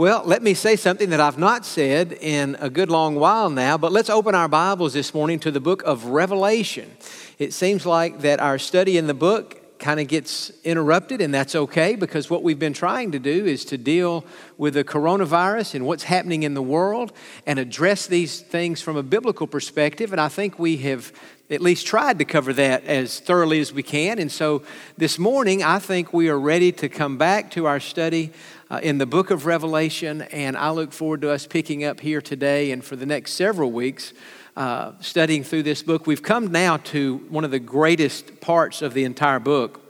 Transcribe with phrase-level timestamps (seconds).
[0.00, 3.76] Well, let me say something that I've not said in a good long while now,
[3.76, 6.90] but let's open our Bibles this morning to the book of Revelation.
[7.38, 11.54] It seems like that our study in the book kind of gets interrupted, and that's
[11.54, 14.24] okay because what we've been trying to do is to deal
[14.56, 17.12] with the coronavirus and what's happening in the world
[17.46, 20.12] and address these things from a biblical perspective.
[20.12, 21.12] And I think we have
[21.50, 24.18] at least tried to cover that as thoroughly as we can.
[24.18, 24.62] And so
[24.96, 28.32] this morning, I think we are ready to come back to our study
[28.70, 32.20] uh, in the book of Revelation, and I look forward to us picking up here
[32.20, 34.12] today and for the next several weeks.
[34.56, 38.94] Uh, studying through this book, we've come now to one of the greatest parts of
[38.94, 39.80] the entire book,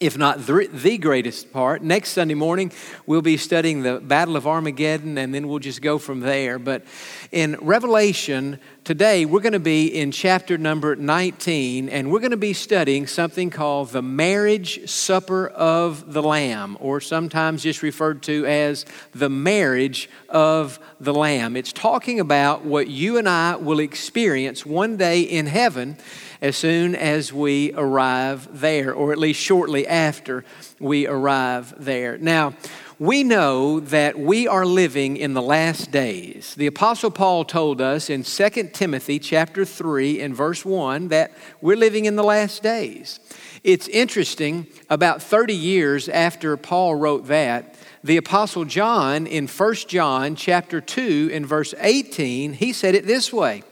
[0.00, 1.80] if not the, greatest part.
[1.80, 2.72] Next Sunday morning,
[3.06, 6.58] we'll be studying the Battle of Armageddon, and then we'll just go from there.
[6.58, 6.84] But
[7.30, 12.36] in Revelation, today we're going to be in chapter number 19, and we're going to
[12.36, 18.44] be studying something called the marriage supper of the Lamb, or sometimes just referred to
[18.46, 21.56] as the marriage of the Lamb.
[21.56, 25.98] It's talking about what you and I will experience one day in heaven
[26.44, 30.44] as soon as we arrive there, or at least shortly after
[30.78, 32.18] we arrive there.
[32.18, 32.52] Now,
[32.98, 36.54] we know that we are living in the last days.
[36.54, 41.78] The apostle Paul told us in 2 Timothy chapter 3 and verse 1 that we're
[41.78, 43.20] living in the last days.
[43.64, 50.36] It's interesting, about 30 years after Paul wrote that, the apostle John in 1 John
[50.36, 53.62] chapter 2 and verse 18, he said it this way.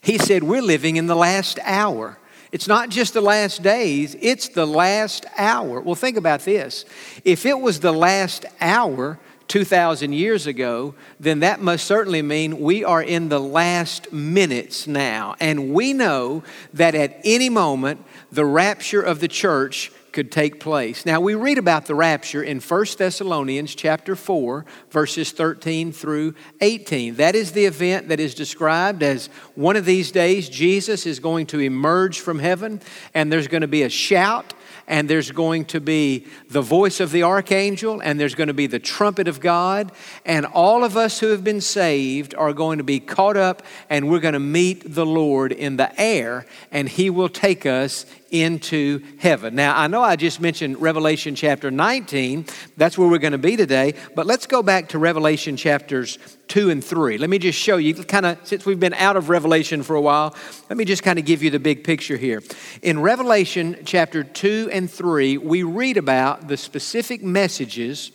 [0.00, 2.18] He said, We're living in the last hour.
[2.52, 5.80] It's not just the last days, it's the last hour.
[5.80, 6.84] Well, think about this.
[7.24, 9.18] If it was the last hour
[9.48, 15.34] 2,000 years ago, then that must certainly mean we are in the last minutes now.
[15.40, 21.04] And we know that at any moment, the rapture of the church could take place.
[21.04, 27.16] Now we read about the rapture in 1 Thessalonians chapter 4 verses 13 through 18.
[27.16, 29.26] That is the event that is described as
[29.56, 32.80] one of these days Jesus is going to emerge from heaven
[33.12, 34.54] and there's going to be a shout
[34.86, 38.66] and there's going to be the voice of the archangel, and there's going to be
[38.66, 39.92] the trumpet of God,
[40.24, 44.10] and all of us who have been saved are going to be caught up, and
[44.10, 49.00] we're going to meet the Lord in the air, and He will take us into
[49.18, 49.54] heaven.
[49.54, 52.46] Now, I know I just mentioned Revelation chapter 19.
[52.76, 53.94] That's where we're going to be today.
[54.16, 56.18] But let's go back to Revelation chapters
[56.48, 57.18] 2 and 3.
[57.18, 60.00] Let me just show you, kind of, since we've been out of Revelation for a
[60.00, 60.34] while,
[60.68, 62.42] let me just kind of give you the big picture here.
[62.82, 68.10] In Revelation chapter 2 and 3, we read about the specific messages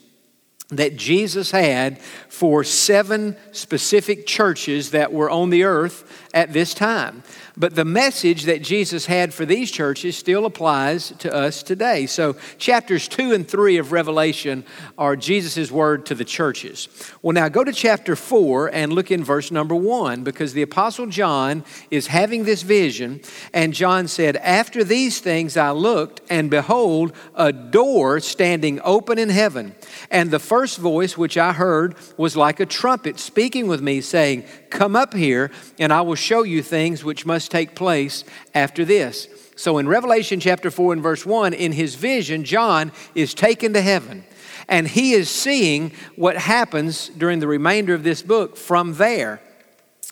[0.70, 7.24] that Jesus had for seven specific churches that were on the earth at this time.
[7.58, 12.06] But the message that Jesus had for these churches still applies to us today.
[12.06, 14.64] So, chapters 2 and 3 of Revelation
[14.98, 16.88] are Jesus' word to the churches.
[17.22, 21.08] Well, now go to chapter 4 and look in verse number 1 because the Apostle
[21.08, 23.22] John is having this vision.
[23.54, 29.30] And John said, After these things I looked, and behold, a door standing open in
[29.30, 29.76] heaven.
[30.10, 34.46] And the first voice which I heard was like a trumpet speaking with me, saying,
[34.70, 39.28] Come up here, and I will show you things which must take place after this.
[39.56, 43.82] So in Revelation chapter 4 and verse 1, in his vision, John is taken to
[43.82, 44.24] heaven.
[44.70, 49.42] And he is seeing what happens during the remainder of this book from there.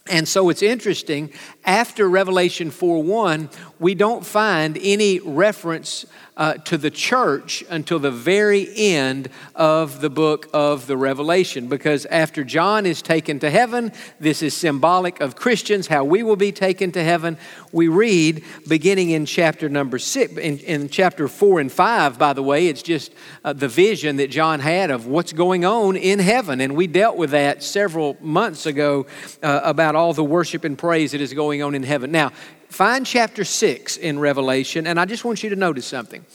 [0.10, 1.32] And so it's interesting,
[1.66, 3.50] after Revelation 4 1,
[3.80, 6.06] we don't find any reference
[6.38, 11.68] uh, to the church until the very end of the book of the Revelation.
[11.68, 16.36] Because after John is taken to heaven, this is symbolic of Christians, how we will
[16.36, 17.38] be taken to heaven.
[17.72, 22.44] We read beginning in chapter number six, in, in chapter four and five, by the
[22.44, 23.12] way, it's just
[23.44, 26.62] uh, the vision that John had of what's going on in heaven.
[26.62, 29.08] And we dealt with that several months ago
[29.42, 32.12] uh, about all the worship and praise that is going on in heaven.
[32.12, 32.32] Now,
[32.70, 36.26] Find chapter 6 in Revelation, and I just want you to notice something.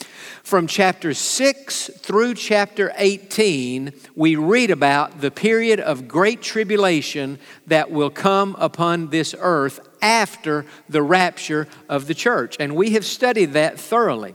[0.43, 7.91] From chapter 6 through chapter 18, we read about the period of great tribulation that
[7.91, 12.57] will come upon this earth after the rapture of the church.
[12.59, 14.35] And we have studied that thoroughly.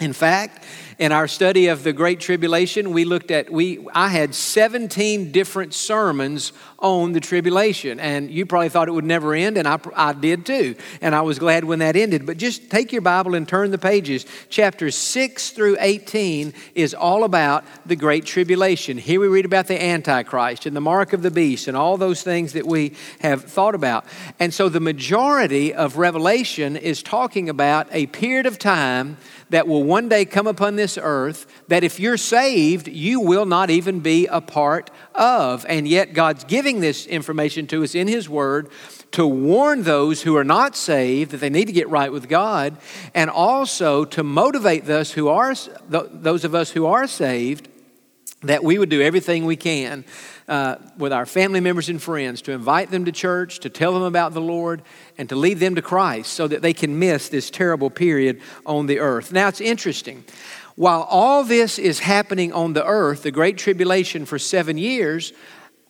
[0.00, 0.64] In fact,
[0.98, 5.72] in our study of the Great Tribulation, we looked at, we, I had 17 different
[5.72, 8.00] sermons on the tribulation.
[8.00, 10.74] And you probably thought it would never end, and I, I did too.
[11.00, 12.26] And I was glad when that ended.
[12.26, 14.26] But just take your Bible and turn the pages.
[14.48, 18.98] Chapters 6 through 18 is all about the Great Tribulation.
[18.98, 22.22] Here we read about the Antichrist and the mark of the beast and all those
[22.22, 24.04] things that we have thought about.
[24.40, 29.18] And so the majority of Revelation is talking about a period of time
[29.54, 33.70] that will one day come upon this earth that if you're saved, you will not
[33.70, 35.64] even be a part of.
[35.68, 38.68] And yet, God's giving this information to us in His Word
[39.12, 42.76] to warn those who are not saved that they need to get right with God,
[43.14, 45.54] and also to motivate those who are
[45.88, 47.68] those of us who are saved
[48.42, 50.04] that we would do everything we can
[50.48, 54.02] uh, with our family members and friends to invite them to church, to tell them
[54.02, 54.82] about the Lord,
[55.16, 58.86] and to lead them to Christ so that they can miss this terrible period on
[58.86, 59.32] the earth.
[59.32, 60.24] Now, it's interesting.
[60.76, 65.32] While all this is happening on the earth, the Great Tribulation for seven years,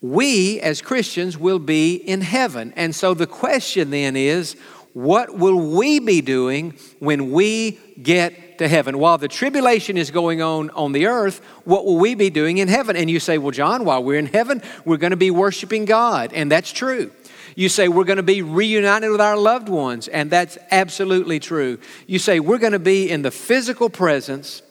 [0.03, 2.75] we as Christians will be in heaven.
[2.77, 4.57] And so the question then is
[4.93, 8.99] what will we be doing when we get to heaven?
[8.99, 12.69] While the tribulation is going on on the earth, what will we be doing in
[12.69, 12.97] heaven?
[12.97, 16.33] And you say, Well, Jon, while we're in heaven, we're going to be worshiping God.
[16.33, 17.11] And that's true.
[17.57, 20.09] You say, We're going to be reunited with our loved ones.
[20.09, 21.79] And that's absolutely true.
[22.07, 24.63] You say, We're going to be in the physical presence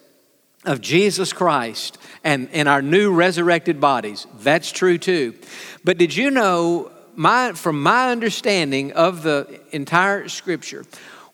[0.64, 4.26] of Jesus Christ and in our new resurrected bodies.
[4.40, 5.34] That's true too.
[5.84, 10.84] But did you know my, from my understanding of the entire scripture,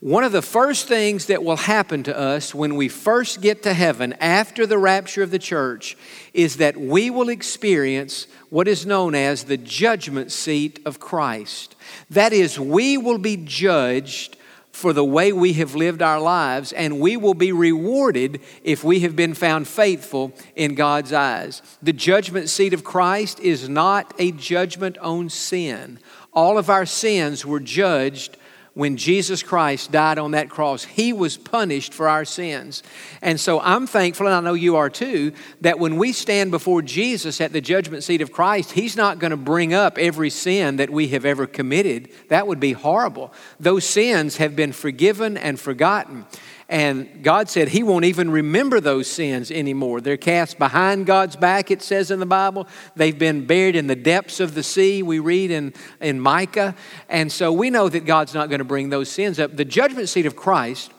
[0.01, 3.75] one of the first things that will happen to us when we first get to
[3.75, 5.95] heaven after the rapture of the church
[6.33, 11.77] is that we will experience what is known as the judgment seat of Christ.
[12.09, 14.39] That is, we will be judged
[14.73, 19.01] for the way we have lived our lives, and we will be rewarded if we
[19.01, 21.61] have been found faithful in God's eyes.
[21.83, 25.99] The judgment seat of Christ is not a judgment on sin.
[26.33, 28.39] All of our sins were judged
[28.75, 32.83] when Jesus Christ died on that cross, He was punished for our sins.
[33.21, 36.83] And so I'm thankful, and I know you are too, that when we stand before
[36.83, 40.77] Jesus at the judgment seat of Christ, He's not going to bring up every sin
[40.77, 42.11] that we have ever committed.
[42.29, 43.33] That would be horrible.
[43.59, 46.27] Those sins have been forgiven and forgotten.
[46.71, 50.01] And God said He won't even remember those sins anymore.
[50.01, 52.69] They're cast behind God's back, it says in the Bible.
[52.95, 56.77] They've been buried in the depths of the sea, we read in, in Micah.
[57.09, 59.57] And so we know that God's not going to bring those sins up.
[59.57, 60.93] The judgment seat of Christ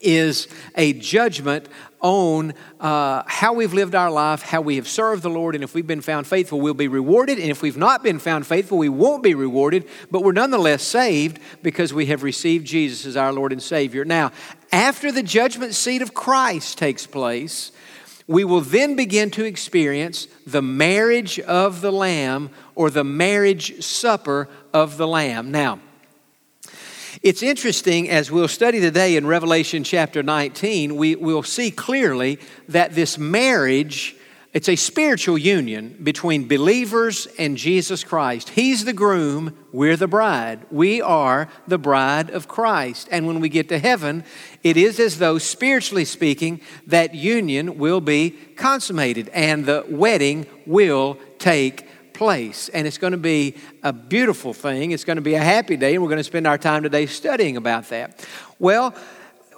[0.00, 1.68] is a judgment
[2.00, 5.74] on uh, how we've lived our life, how we have served the Lord, and if
[5.74, 7.38] we've been found faithful, we'll be rewarded.
[7.38, 11.38] And if we've not been found faithful, we won't be rewarded, but we're nonetheless saved
[11.62, 14.04] because we have received Jesus as our Lord and Savior.
[14.04, 14.32] Now,
[14.72, 17.72] after the judgment seat of Christ takes place,
[18.26, 24.48] we will then begin to experience the marriage of the Lamb or the marriage supper
[24.72, 25.50] of the Lamb.
[25.50, 25.80] Now,
[27.22, 32.38] it's interesting as we'll study today in Revelation chapter 19, we will see clearly
[32.68, 34.16] that this marriage
[34.52, 38.48] it's a spiritual union between believers and Jesus Christ.
[38.48, 40.66] He's the groom, we're the bride.
[40.72, 43.06] We are the bride of Christ.
[43.12, 44.24] And when we get to heaven,
[44.64, 51.16] it is as though, spiritually speaking, that union will be consummated and the wedding will
[51.38, 51.86] take
[52.20, 52.68] place.
[52.68, 54.90] And it's going to be a beautiful thing.
[54.90, 57.06] It's going to be a happy day, and we're going to spend our time today
[57.06, 58.28] studying about that.
[58.58, 58.94] Well,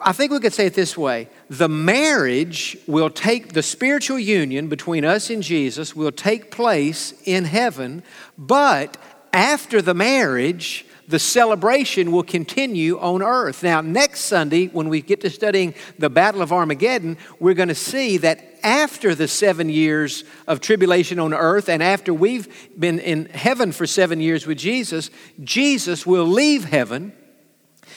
[0.00, 4.68] I think we could say it this way the marriage will take, the spiritual union
[4.68, 8.04] between us and Jesus will take place in heaven,
[8.38, 8.96] but
[9.32, 13.62] after the marriage, the celebration will continue on earth.
[13.62, 17.74] Now, next Sunday, when we get to studying the Battle of Armageddon, we're going to
[17.74, 22.48] see that after the seven years of tribulation on earth and after we've
[22.80, 25.10] been in heaven for seven years with Jesus,
[25.44, 27.12] Jesus will leave heaven.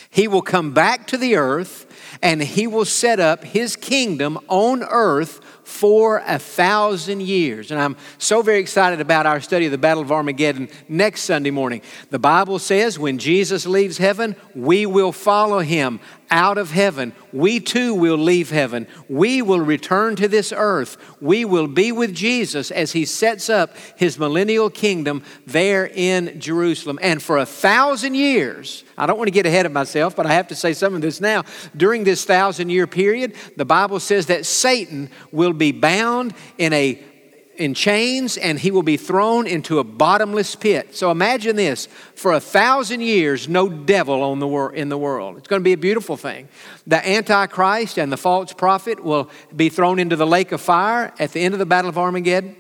[0.09, 1.85] He will come back to the earth
[2.21, 7.71] and he will set up his kingdom on earth for a thousand years.
[7.71, 11.51] And I'm so very excited about our study of the Battle of Armageddon next Sunday
[11.51, 11.81] morning.
[12.11, 15.99] The Bible says when Jesus leaves heaven, we will follow him
[16.31, 17.13] out of heaven.
[17.31, 18.87] We too will leave heaven.
[19.09, 20.97] We will return to this earth.
[21.21, 26.99] We will be with Jesus as he sets up his millennial kingdom there in Jerusalem.
[27.01, 30.33] And for a thousand years, I don't want to get ahead of myself, but I
[30.33, 31.43] have to say some of this now.
[31.75, 37.03] During this thousand year period, the Bible says that Satan will be bound in a
[37.57, 40.95] in chains and he will be thrown into a bottomless pit.
[40.95, 45.37] So imagine this for a thousand years, no devil on the wor- in the world.
[45.37, 46.47] It's going to be a beautiful thing.
[46.87, 51.31] The Antichrist and the false prophet will be thrown into the lake of fire at
[51.31, 52.55] the end of the Battle of Armageddon.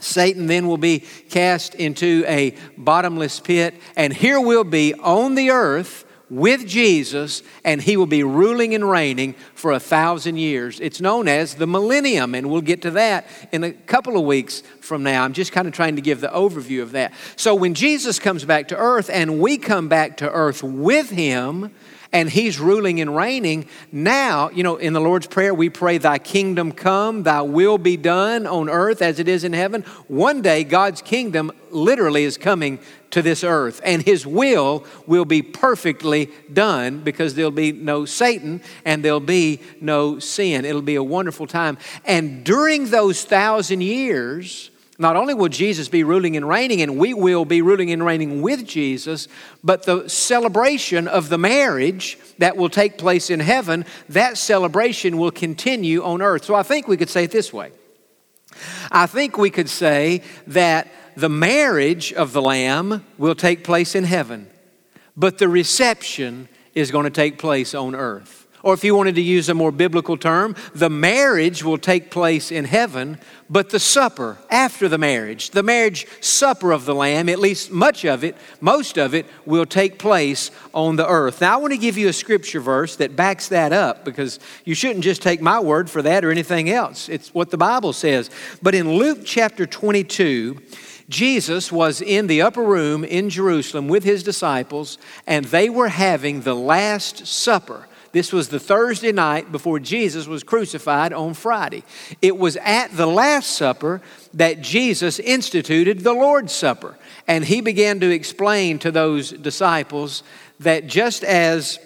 [0.00, 1.00] Satan then will be
[1.30, 7.82] cast into a bottomless pit, and here will be on the earth with Jesus, and
[7.82, 10.80] he will be ruling and reigning for a thousand years.
[10.80, 14.62] It's known as the millennium, and we'll get to that in a couple of weeks
[14.80, 15.24] from now.
[15.24, 17.12] I'm just kind of trying to give the overview of that.
[17.36, 21.74] So, when Jesus comes back to earth and we come back to earth with him,
[22.14, 23.66] and He's ruling and reigning.
[23.92, 27.96] Now, you know, in the Lord's Prayer, we pray, Thy kingdom come, Thy will be
[27.98, 29.82] done on earth as it is in heaven.
[30.06, 32.78] One day, God's kingdom literally is coming
[33.10, 38.62] to this earth, and His will will be perfectly done because there'll be no Satan
[38.84, 40.64] and there'll be no sin.
[40.64, 41.78] It'll be a wonderful time.
[42.04, 47.14] And during those thousand years, not only will Jesus be ruling and reigning, and we
[47.14, 49.26] will be ruling and reigning with Jesus,
[49.62, 55.32] but the celebration of the marriage that will take place in heaven, that celebration will
[55.32, 56.44] continue on earth.
[56.44, 57.72] So I think we could say it this way
[58.92, 64.04] I think we could say that the marriage of the Lamb will take place in
[64.04, 64.48] heaven,
[65.16, 68.43] but the reception is going to take place on earth.
[68.64, 72.50] Or if you wanted to use a more biblical term, the marriage will take place
[72.50, 73.18] in heaven,
[73.50, 78.06] but the supper after the marriage, the marriage supper of the Lamb, at least much
[78.06, 81.42] of it, most of it, will take place on the earth.
[81.42, 84.74] Now, I want to give you a scripture verse that backs that up because you
[84.74, 87.10] shouldn't just take my word for that or anything else.
[87.10, 88.30] It's what the Bible says.
[88.62, 90.58] But in Luke chapter 22,
[91.10, 96.40] Jesus was in the upper room in Jerusalem with his disciples, and they were having
[96.40, 97.88] the Last Supper.
[98.14, 101.82] This was the Thursday night before Jesus was crucified on Friday.
[102.22, 104.00] It was at the Last Supper
[104.34, 106.96] that Jesus instituted the Lord's Supper.
[107.26, 110.22] And he began to explain to those disciples
[110.60, 111.80] that just as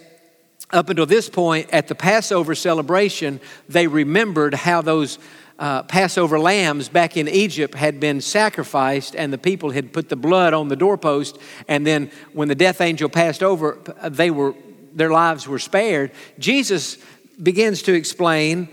[0.70, 5.18] up until this point at the Passover celebration, they remembered how those
[5.58, 10.16] uh, Passover lambs back in Egypt had been sacrificed, and the people had put the
[10.16, 11.38] blood on the doorpost.
[11.68, 13.78] And then, when the death angel passed over,
[14.10, 14.54] they were
[14.98, 16.98] their lives were spared, Jesus
[17.42, 18.68] begins to explain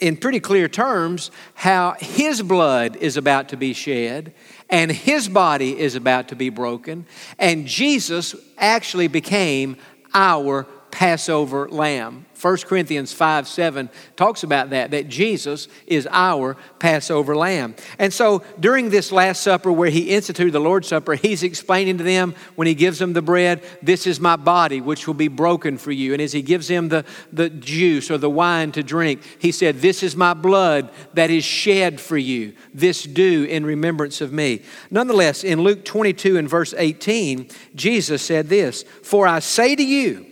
[0.00, 4.32] in pretty clear terms how his blood is about to be shed
[4.70, 7.06] and his body is about to be broken.
[7.38, 9.76] And Jesus actually became
[10.14, 12.26] our Passover lamb.
[12.40, 17.74] 1 Corinthians 5 7 talks about that, that Jesus is our Passover lamb.
[17.98, 22.04] And so during this Last Supper where he instituted the Lord's Supper, he's explaining to
[22.04, 25.78] them when he gives them the bread, This is my body which will be broken
[25.78, 26.12] for you.
[26.12, 29.80] And as he gives them the, the juice or the wine to drink, he said,
[29.80, 32.54] This is my blood that is shed for you.
[32.72, 34.62] This do in remembrance of me.
[34.92, 40.27] Nonetheless, in Luke 22 and verse 18, Jesus said this For I say to you,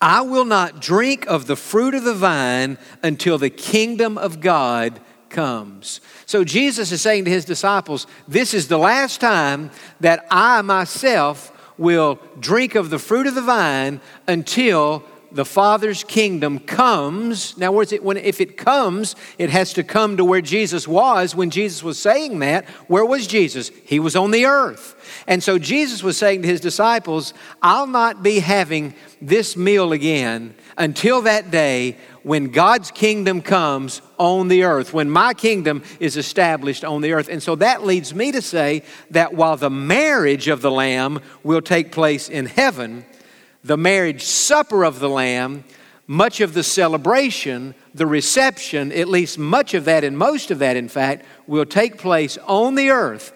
[0.00, 5.00] I will not drink of the fruit of the vine until the kingdom of God
[5.28, 6.00] comes.
[6.26, 11.50] So Jesus is saying to his disciples, This is the last time that I myself
[11.78, 17.56] will drink of the fruit of the vine until the Father's kingdom comes.
[17.56, 21.50] Now, it, when, if it comes, it has to come to where Jesus was when
[21.50, 22.68] Jesus was saying that.
[22.88, 23.70] Where was Jesus?
[23.84, 24.94] He was on the earth.
[25.26, 30.54] And so Jesus was saying to his disciples, I'll not be having this meal again
[30.76, 36.84] until that day when God's kingdom comes on the earth, when my kingdom is established
[36.84, 37.28] on the earth.
[37.28, 41.62] And so that leads me to say that while the marriage of the Lamb will
[41.62, 43.04] take place in heaven,
[43.64, 45.64] the marriage supper of the Lamb,
[46.06, 50.76] much of the celebration, the reception, at least much of that and most of that,
[50.76, 53.32] in fact, will take place on the earth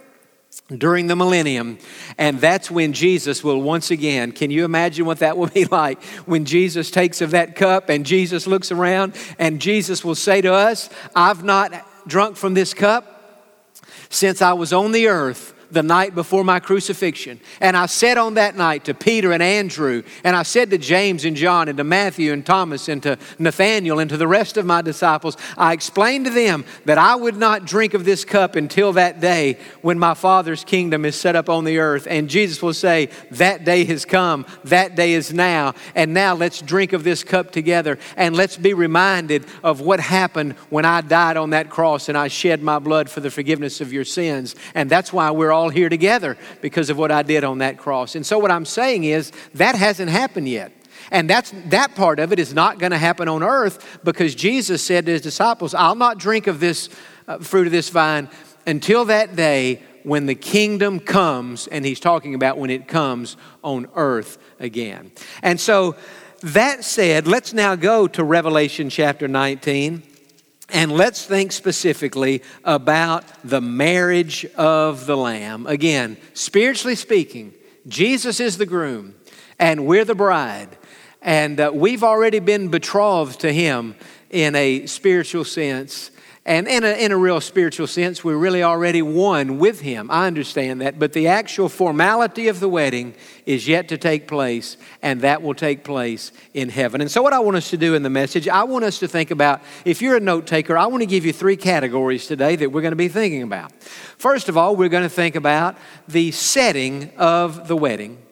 [0.76, 1.78] during the millennium.
[2.18, 6.02] And that's when Jesus will once again, can you imagine what that will be like
[6.25, 10.52] when Jesus takes of that cup and Jesus looks around and Jesus will say to
[10.52, 11.73] us, I've not
[12.09, 13.12] drunk from this cup
[14.09, 17.40] since I was on the earth the night before my crucifixion.
[17.61, 21.25] And I said on that night to Peter and Andrew, and I said to James
[21.25, 24.66] and John, and to Matthew and Thomas, and to Nathaniel, and to the rest of
[24.66, 28.92] my disciples, I explained to them that I would not drink of this cup until
[28.94, 32.06] that day when my Father's kingdom is set up on the earth.
[32.08, 36.61] And Jesus will say, That day has come, that day is now, and now let's
[36.61, 41.37] drink of this cup together, and let's be reminded of what happened when I died
[41.37, 44.54] on that cross and I shed my blood for the forgiveness of your sins.
[44.75, 48.14] And that's why we're all here together because of what I did on that cross.
[48.14, 50.72] And so, what I'm saying is that hasn't happened yet.
[51.10, 54.82] And that's, that part of it is not going to happen on earth because Jesus
[54.82, 56.88] said to his disciples, I'll not drink of this
[57.28, 58.28] uh, fruit of this vine
[58.66, 61.66] until that day when the kingdom comes.
[61.68, 65.12] And he's talking about when it comes on earth again.
[65.42, 65.96] And so,
[66.42, 70.02] that said, let's now go to Revelation chapter 19.
[70.68, 75.66] And let's think specifically about the marriage of the Lamb.
[75.66, 77.54] Again, spiritually speaking,
[77.87, 79.14] Jesus is the groom
[79.58, 80.76] and we're the bride.
[81.23, 83.94] And uh, we've already been betrothed to Him
[84.30, 86.11] in a spiritual sense.
[86.46, 90.08] And in a, in a real spiritual sense, we're really already one with Him.
[90.12, 90.96] I understand that.
[90.96, 95.54] But the actual formality of the wedding is yet to take place, and that will
[95.54, 97.00] take place in heaven.
[97.00, 99.08] And so, what I want us to do in the message, I want us to
[99.08, 102.54] think about if you're a note taker, I want to give you three categories today
[102.54, 103.72] that we're going to be thinking about.
[103.82, 105.76] First of all, we're going to think about
[106.06, 108.22] the setting of the wedding.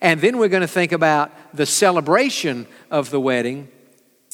[0.00, 3.68] And then we're going to think about the celebration of the wedding.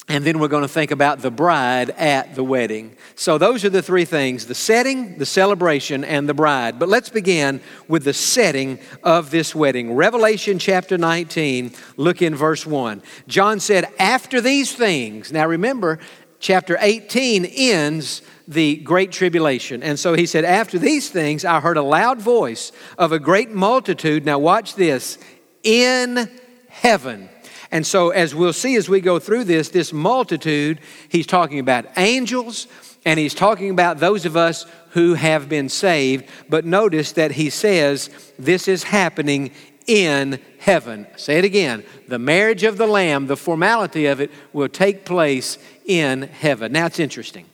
[0.09, 2.97] And then we're going to think about the bride at the wedding.
[3.17, 6.79] So, those are the three things the setting, the celebration, and the bride.
[6.79, 9.95] But let's begin with the setting of this wedding.
[9.95, 13.03] Revelation chapter 19, look in verse 1.
[13.27, 15.99] John said, After these things, now remember,
[16.39, 19.83] chapter 18 ends the great tribulation.
[19.83, 23.51] And so he said, After these things, I heard a loud voice of a great
[23.51, 24.25] multitude.
[24.25, 25.19] Now, watch this
[25.65, 26.31] in
[26.69, 27.29] heaven.
[27.76, 30.80] And so, as we'll see as we go through this, this multitude,
[31.11, 32.68] he's talking about angels
[33.04, 36.25] and he's talking about those of us who have been saved.
[36.49, 39.50] But notice that he says this is happening
[39.87, 41.06] in heaven.
[41.16, 41.85] Say it again.
[42.09, 46.73] The marriage of the Lamb, the formality of it, will take place in heaven.
[46.73, 47.45] Now, it's interesting.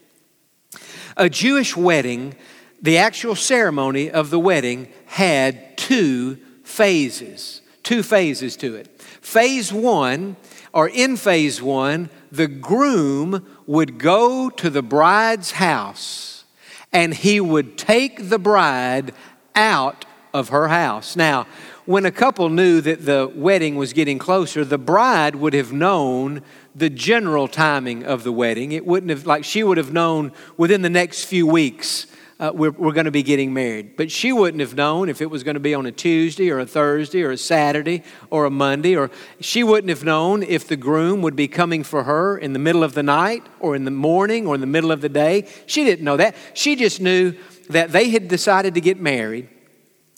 [1.16, 2.36] A Jewish wedding,
[2.80, 9.00] the actual ceremony of the wedding had two phases two phases to it.
[9.20, 10.36] Phase one,
[10.72, 16.44] or in phase one, the groom would go to the bride's house
[16.92, 19.12] and he would take the bride
[19.54, 21.16] out of her house.
[21.16, 21.46] Now,
[21.84, 26.42] when a couple knew that the wedding was getting closer, the bride would have known
[26.74, 28.72] the general timing of the wedding.
[28.72, 32.06] It wouldn't have, like, she would have known within the next few weeks
[32.42, 33.96] uh, we're, we're going to be getting married.
[33.96, 36.58] But she wouldn't have known if it was going to be on a Tuesday or
[36.58, 40.76] a Thursday or a Saturday or a Monday, or she wouldn't have known if the
[40.76, 43.92] groom would be coming for her in the middle of the night or in the
[43.92, 45.46] morning or in the middle of the day.
[45.66, 46.34] She didn't know that.
[46.54, 47.36] She just knew
[47.70, 49.48] that they had decided to get married,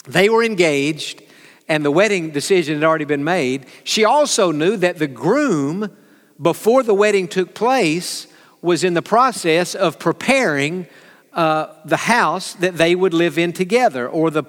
[0.09, 1.23] they were engaged,
[1.69, 3.67] and the wedding decision had already been made.
[3.85, 5.95] She also knew that the groom,
[6.41, 8.29] before the wedding took place,
[8.63, 10.87] was in the process of preparing
[11.35, 14.45] uh, the house that they would live in together or the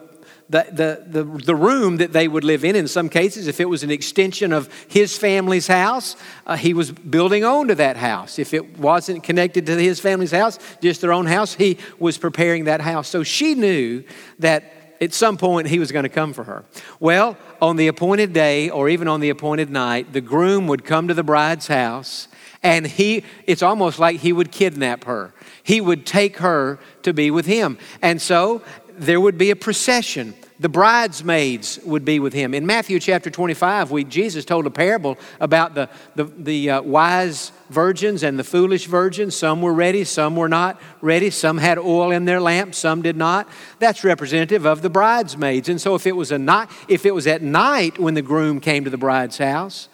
[0.50, 2.76] the, the, the, the room that they would live in.
[2.76, 6.92] In some cases, if it was an extension of his family's house, uh, he was
[6.92, 8.38] building on to that house.
[8.38, 12.66] If it wasn't connected to his family's house, just their own house, he was preparing
[12.66, 13.08] that house.
[13.08, 14.04] So she knew
[14.40, 16.64] that at some point he was going to come for her.
[17.00, 21.08] Well, on the appointed day or even on the appointed night, the groom would come
[21.08, 22.28] to the bride's house
[22.66, 25.34] and he, it's almost like he would kidnap her
[25.66, 27.80] he would take her to be with him.
[28.00, 28.62] And so
[29.00, 30.36] there would be a procession.
[30.60, 32.54] The bridesmaids would be with him.
[32.54, 37.52] In Matthew chapter 25, we, Jesus told a parable about the, the, the uh, wise
[37.70, 39.36] virgins and the foolish virgins.
[39.36, 41.32] Some were ready, some were not ready.
[41.32, 43.50] Some had oil in their lamps, some did not.
[43.80, 45.68] That's representative of the bridesmaids.
[45.68, 48.60] And so if it was, a night, if it was at night when the groom
[48.60, 49.90] came to the bride's house,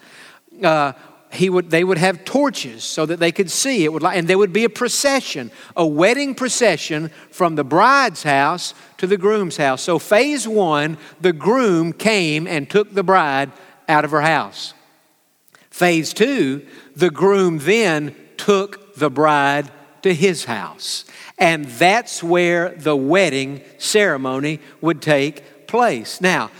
[0.62, 0.92] uh,
[1.32, 3.84] he would, they would have torches so that they could see.
[3.84, 8.74] It would, and there would be a procession, a wedding procession from the bride's house
[8.98, 9.82] to the groom's house.
[9.82, 13.50] So, phase one, the groom came and took the bride
[13.88, 14.74] out of her house.
[15.70, 19.70] Phase two, the groom then took the bride
[20.02, 21.06] to his house.
[21.38, 26.20] And that's where the wedding ceremony would take place.
[26.20, 26.50] Now,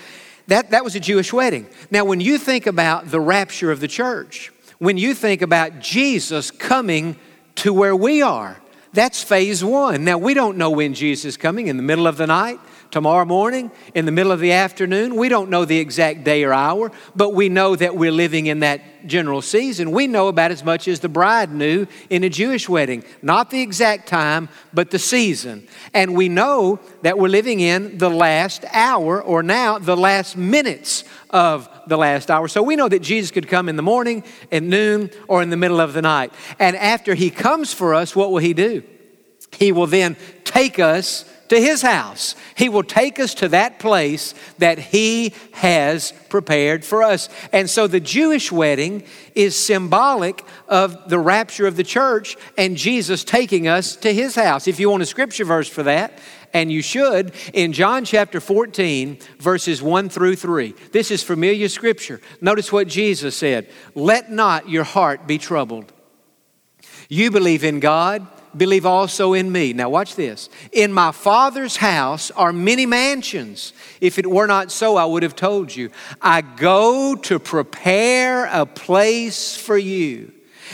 [0.47, 1.67] that, that was a Jewish wedding.
[1.91, 4.51] Now, when you think about the rapture of the church,
[4.83, 7.15] when you think about Jesus coming
[7.55, 8.61] to where we are.
[8.93, 10.05] That's phase one.
[10.05, 12.59] Now, we don't know when Jesus is coming in the middle of the night,
[12.93, 15.17] tomorrow morning, in the middle of the afternoon.
[15.17, 18.61] We don't know the exact day or hour, but we know that we're living in
[18.61, 19.91] that general season.
[19.91, 23.03] We know about as much as the bride knew in a Jewish wedding.
[23.23, 25.67] Not the exact time, but the season.
[25.95, 31.05] And we know that we're living in the last hour, or now the last minutes
[31.31, 32.47] of the last hour.
[32.47, 35.57] So we know that Jesus could come in the morning, at noon, or in the
[35.57, 36.31] middle of the night.
[36.59, 38.83] And after he comes for us, what will he do?
[39.57, 42.35] He will then take us to his house.
[42.57, 47.29] He will take us to that place that he has prepared for us.
[47.53, 53.23] And so the Jewish wedding is symbolic of the rapture of the church and Jesus
[53.23, 54.67] taking us to his house.
[54.67, 56.19] If you want a scripture verse for that,
[56.55, 60.75] and you should, in John chapter 14, verses 1 through 3.
[60.91, 62.23] This is familiar scripture.
[62.41, 65.93] Notice what Jesus said Let not your heart be troubled.
[67.11, 69.73] You believe in God, believe also in me.
[69.73, 70.49] Now, watch this.
[70.73, 73.73] In my Father's house are many mansions.
[74.01, 75.91] If it were not so, I would have told you.
[76.21, 80.33] I go to prepare a place for you.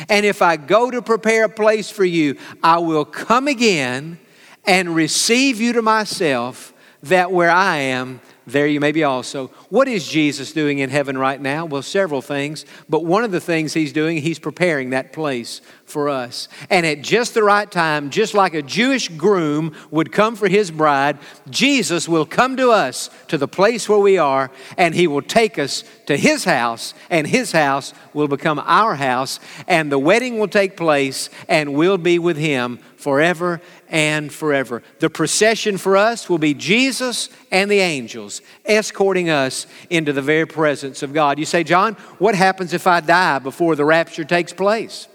[0.09, 4.19] And if I go to prepare a place for you, I will come again
[4.65, 9.49] and receive you to myself, that where I am, there you may be also.
[9.69, 11.65] What is Jesus doing in heaven right now?
[11.65, 16.09] Well, several things, but one of the things he's doing, he's preparing that place for
[16.09, 16.49] us.
[16.71, 20.71] And at just the right time, just like a Jewish groom would come for his
[20.71, 21.19] bride,
[21.51, 25.59] Jesus will come to us to the place where we are, and he will take
[25.59, 30.49] us to his house, and his house will become our house, and the wedding will
[30.49, 34.83] take place, and we'll be with him forever and forever.
[34.99, 40.47] The procession for us will be Jesus and the angels escorting us into the very
[40.47, 41.39] presence of God.
[41.39, 45.09] You say, Jon, what happens if I die before the rapture takes place?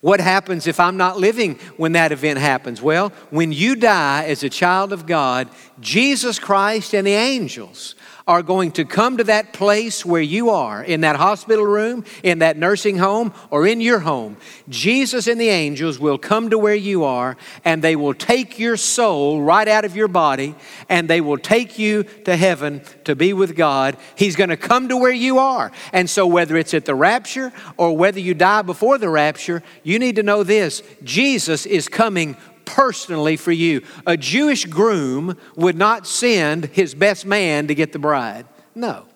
[0.00, 2.82] What happens if I'm not living when that event happens?
[2.82, 5.48] Well, when you die as a child of God,
[5.80, 7.94] Jesus Christ and the angels
[8.32, 12.38] are going to come to that place where you are, in that hospital room, in
[12.38, 14.38] that nursing home, or in your home.
[14.70, 18.78] Jesus and the angels will come to where you are and they will take your
[18.78, 20.54] soul right out of your body
[20.88, 23.98] and they will take you to heaven to be with God.
[24.16, 25.70] He's going to come to where you are.
[25.92, 29.98] And so, whether it's at the rapture or whether you die before the rapture, you
[29.98, 33.82] need to know this Jesus is coming personally for you.
[34.06, 38.46] A Jewish groom would not send his best man to get the bride.
[38.74, 39.06] No.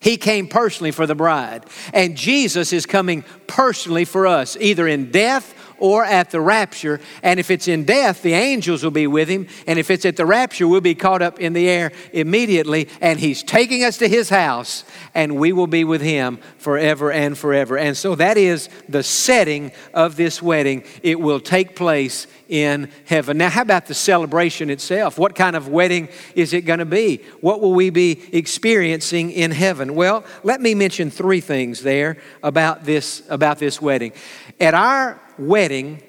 [0.00, 1.64] He came personally for the bride.
[1.92, 6.98] And Jesus is coming personally for us, either in death or at the rapture.
[7.22, 9.46] And if it's in death, the angels will be with him.
[9.66, 12.88] And if it's at the rapture, we'll be caught up in the air immediately.
[13.02, 17.36] And he's taking us to his house, and we will be with him forever and
[17.36, 17.76] forever.
[17.76, 20.84] And so that is the setting of this wedding.
[21.02, 23.36] It will take place in heaven.
[23.36, 25.18] Now, how about the celebration itself?
[25.18, 27.20] What kind of wedding is it going to be?
[27.42, 29.94] What will we be experiencing in heaven?
[29.94, 34.12] Well, let me mention three things there about this, about this wedding.
[34.58, 36.02] At our wedding,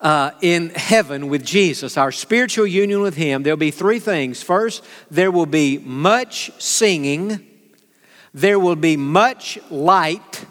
[0.00, 4.42] uh, in heaven with Jesus, our spiritual union with Him, there'll be three things.
[4.42, 7.44] First, there will be much singing,
[8.32, 10.44] there will be much light,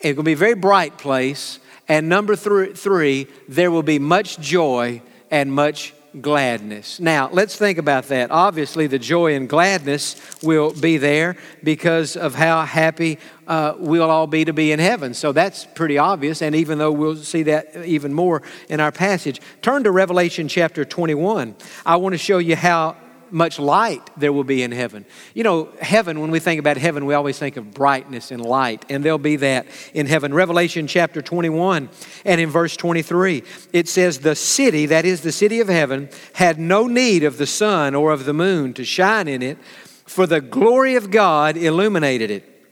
[0.00, 4.38] it will be a very bright place, and number th- three, there will be much
[4.40, 6.98] joy and much gladness.
[6.98, 8.30] Now, let's think about that.
[8.30, 14.26] Obviously, the joy and gladness will be there because of how happy uh, we'll all
[14.26, 15.14] be to be in heaven.
[15.14, 19.40] So that's pretty obvious, and even though we'll see that even more in our passage,
[19.62, 21.54] turn to Revelation chapter 21.
[21.84, 22.96] I want to show you how
[23.30, 25.04] much light there will be in heaven.
[25.34, 28.84] You know, heaven, when we think about heaven, we always think of brightness and light,
[28.88, 30.34] and there'll be that in heaven.
[30.34, 31.88] Revelation chapter 21
[32.24, 36.58] and in verse 23, it says, The city, that is the city of heaven, had
[36.58, 39.58] no need of the sun or of the moon to shine in it,
[40.06, 42.66] for the glory of God illuminated it.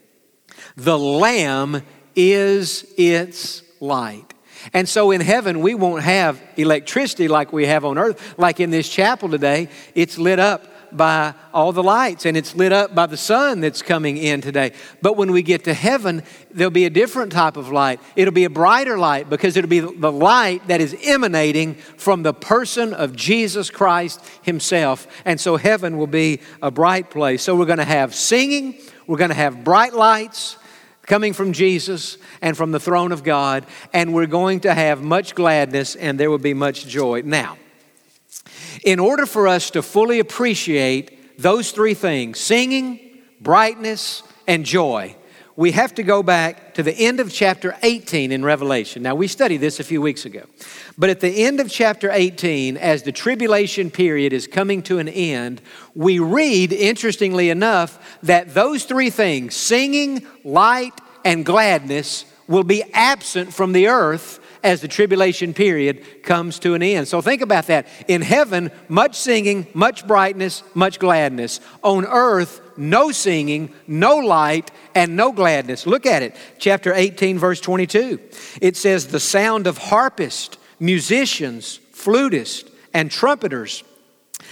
[0.77, 1.83] The Lamb
[2.15, 4.35] is its light.
[4.73, 8.39] And so in heaven, we won't have electricity like we have on earth.
[8.39, 12.73] Like in this chapel today, it's lit up by all the lights and it's lit
[12.73, 14.73] up by the sun that's coming in today.
[15.03, 18.01] But when we get to heaven, there'll be a different type of light.
[18.17, 22.35] It'll be a brighter light because it'll be the light that is emanating from the
[22.35, 25.07] person of Jesus Christ Himself.
[25.25, 27.43] And so heaven will be a bright place.
[27.43, 30.57] So we're going to have singing, we're going to have bright lights
[31.09, 35.35] coming from Jesus and from the throne of God, and we're going to have much
[35.35, 37.23] gladness and there will be much joy.
[37.25, 37.59] Now,
[38.85, 45.17] in order for us to fully appreciate those three things singing, brightness, and joy
[45.59, 49.03] we have to go back to the end of chapter 18 in Revelation.
[49.03, 50.45] Now, we studied this a few weeks ago.
[50.97, 55.09] But at the end of chapter 18, as the tribulation period is coming to an
[55.09, 55.61] end,
[55.97, 60.95] we read, interestingly enough, that those three things singing, light,
[61.25, 66.83] and gladness will be absent from the earth as the tribulation period comes to an
[66.83, 67.09] end.
[67.09, 67.87] So think about that.
[68.09, 71.61] In heaven, much singing, much brightness, much gladness.
[71.83, 75.87] On earth, no singing, no light, and no gladness.
[75.87, 76.37] Look at it.
[76.59, 78.21] Chapter 18, verse 22.
[78.61, 83.85] It says, The sound of harpists, musicians, flutists, and trumpeters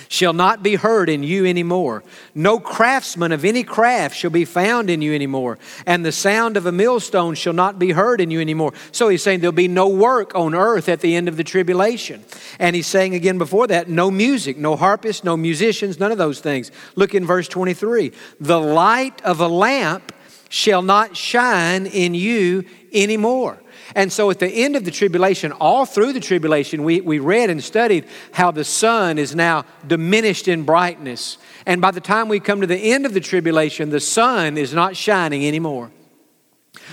[0.08, 2.02] shall not be heard in you anymore.
[2.34, 5.58] No craftsman of any craft shall be found in you anymore.
[5.86, 8.72] And the sound of a millstone shall not be heard in you anymore.
[8.92, 12.24] So he's saying there'll be no work on earth at the end of the tribulation.
[12.58, 16.40] And he's saying again before that, no music, no harpists, no musicians, none of those
[16.40, 16.70] things.
[16.94, 18.12] Look in verse 23.
[18.40, 20.12] The light of a lamp
[20.48, 23.58] shall not shine in you anymore.
[23.94, 27.50] And so at the end of the tribulation, all through the tribulation, we, we read
[27.50, 31.38] and studied how the sun is now diminished in brightness.
[31.66, 34.74] And by the time we come to the end of the tribulation, the sun is
[34.74, 35.90] not shining anymore.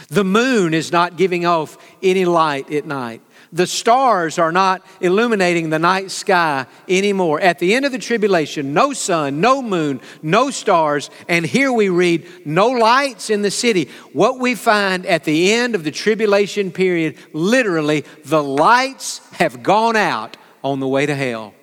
[0.09, 3.21] The moon is not giving off any light at night.
[3.53, 7.39] The stars are not illuminating the night sky anymore.
[7.39, 11.89] At the end of the tribulation, no sun, no moon, no stars, and here we
[11.89, 13.89] read, no lights in the city.
[14.11, 19.95] What we find at the end of the tribulation period, literally, the lights have gone
[19.95, 21.53] out on the way to hell.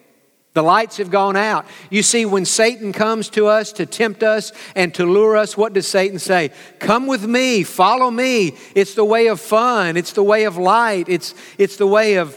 [0.52, 1.64] The lights have gone out.
[1.90, 5.72] You see, when Satan comes to us to tempt us and to lure us, what
[5.72, 6.50] does Satan say?
[6.80, 8.56] Come with me, follow me.
[8.74, 12.36] It's the way of fun, it's the way of light, it's, it's the way of,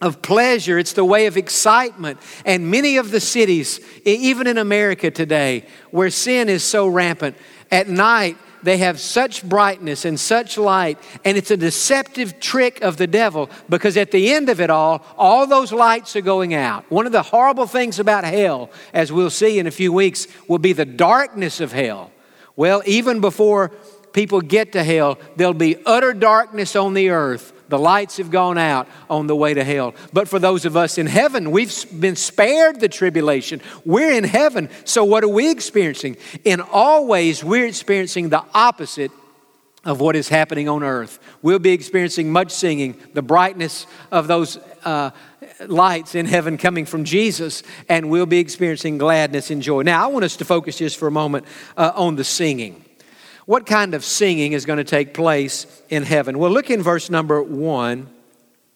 [0.00, 2.18] of pleasure, it's the way of excitement.
[2.44, 7.36] And many of the cities, even in America today, where sin is so rampant,
[7.70, 12.96] at night they have such brightness and such light, and it's a deceptive trick of
[12.96, 16.84] the devil because at the end of it all, all those lights are going out.
[16.90, 20.58] One of the horrible things about hell, as we'll see in a few weeks, will
[20.58, 22.10] be the darkness of hell.
[22.56, 23.70] Well, even before
[24.12, 28.58] people get to hell, there'll be utter darkness on the earth the lights have gone
[28.58, 29.94] out on the way to hell.
[30.12, 33.60] But for those of us in heaven, we've been spared the tribulation.
[33.84, 34.68] We're in heaven.
[34.84, 36.16] So what are we experiencing?
[36.44, 39.10] In all ways, we're experiencing the opposite
[39.84, 41.20] of what is happening on earth.
[41.42, 45.10] We'll be experiencing much singing, the brightness of those uh,
[45.66, 49.82] lights in heaven coming from Jesus, and we'll be experiencing gladness and joy.
[49.82, 52.84] Now, I want us to focus just for a moment uh, on the singing.
[53.46, 56.38] What kind of singing is going to take place in heaven?
[56.38, 58.08] Well, look in verse number one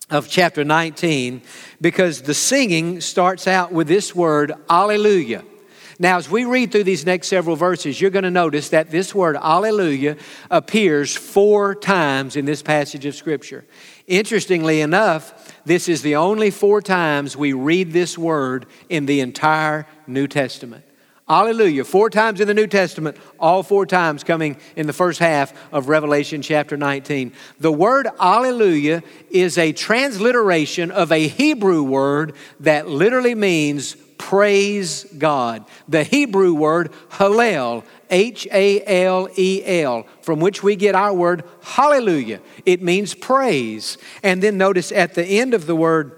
[0.08, 1.42] of chapter 19
[1.80, 5.42] because the singing starts out with this word, Alleluia.
[5.98, 9.14] Now, as we read through these next several verses, you're going to notice that this
[9.14, 10.16] word, Alleluia,
[10.50, 13.66] appears four times in this passage of Scripture.
[14.06, 19.86] Interestingly enough, this is the only four times we read this word in the entire
[20.06, 20.84] New Testament.
[21.30, 21.84] Hallelujah.
[21.84, 25.88] Four times in the New Testament, all four times coming in the first half of
[25.88, 27.32] Revelation chapter 19.
[27.60, 35.66] The word Alleluia is a transliteration of a Hebrew word that literally means praise God.
[35.86, 41.44] The Hebrew word Hallel, H A L E L, from which we get our word
[41.62, 42.40] hallelujah.
[42.66, 43.98] It means praise.
[44.24, 46.16] And then notice at the end of the word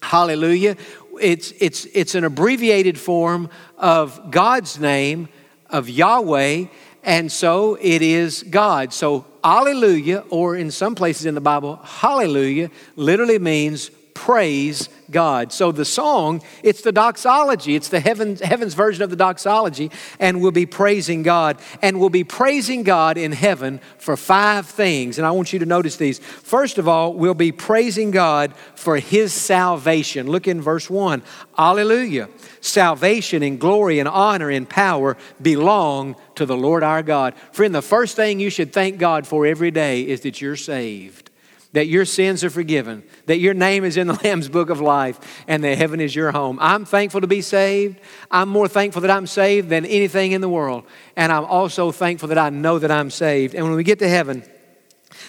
[0.00, 0.76] hallelujah,
[1.20, 5.28] it's, it's, it's an abbreviated form of God's name,
[5.70, 6.66] of Yahweh,
[7.02, 8.92] and so it is God.
[8.92, 15.52] So, Alleluia, or in some places in the Bible, Hallelujah, literally means praise God.
[15.52, 17.76] So the song, it's the doxology.
[17.76, 21.58] It's the heavens, version of the doxology, and we'll be praising God.
[21.82, 25.18] And we'll be praising God in heaven for five things.
[25.18, 26.18] And I want you to notice these.
[26.18, 30.26] First of all, we'll be praising God for his salvation.
[30.26, 31.22] Look in verse 1.
[31.56, 32.28] Alleluia.
[32.60, 37.34] Salvation and glory and honor and power belong to the Lord our God.
[37.52, 41.27] Friend, the first thing you should thank God for every day is that you're saved
[41.72, 45.44] that your sins are forgiven, that your name is in the Lamb's book of life,
[45.46, 46.58] and that heaven is your home.
[46.60, 48.00] I'm thankful to be saved.
[48.30, 50.84] I'm more thankful that I'm saved than anything in the world.
[51.16, 53.54] And I'm also thankful that I know that I'm saved.
[53.54, 54.42] And when we get to heaven,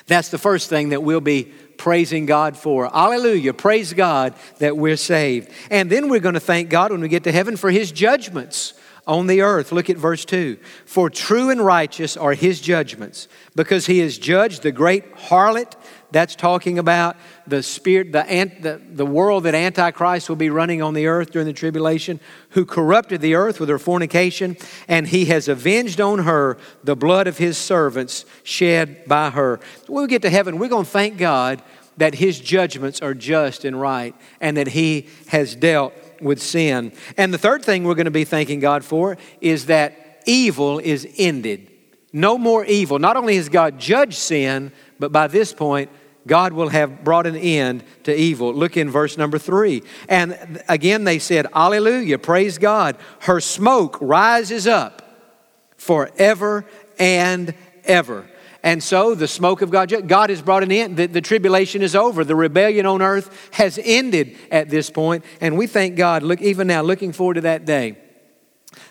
[0.07, 2.87] that's the first thing that we'll be praising God for.
[2.87, 3.53] Hallelujah.
[3.53, 5.51] Praise God that we're saved.
[5.69, 8.73] And then we're going to thank God when we get to heaven for his judgments
[9.09, 9.71] on the earth.
[9.71, 10.57] Look at verse 2.
[10.85, 15.73] For true and righteous are his judgments, because he has judged the great harlot
[16.11, 17.17] that's talking about
[17.47, 18.23] the spirit, the,
[18.61, 22.19] the, the world that Antichrist will be running on the earth during the tribulation,
[22.51, 24.55] who corrupted the earth with her fornication,
[24.87, 29.59] and he has avenged on her the blood of his servants shed by her.
[29.87, 31.63] When we get to heaven, we're going to thank God
[31.97, 36.91] that his judgments are just and right, and that he has dealt with sin.
[37.17, 41.07] And the third thing we're going to be thanking God for is that evil is
[41.17, 41.71] ended.
[42.11, 42.99] No more evil.
[42.99, 45.89] Not only has God judged sin, but by this point,
[46.27, 48.53] God will have brought an end to evil.
[48.53, 49.83] Look in verse number three.
[50.07, 52.97] And again, they said, Alleluia, praise God.
[53.21, 55.01] Her smoke rises up
[55.77, 56.65] forever
[56.99, 57.53] and
[57.85, 58.28] ever.
[58.63, 60.97] And so the smoke of God, God has brought an end.
[60.97, 62.23] The, the, tribulation is over.
[62.23, 65.23] The rebellion on earth has ended at this point.
[65.39, 67.97] And we thank God, look, even now, looking forward to that day